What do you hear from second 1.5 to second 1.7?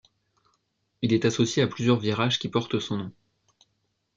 à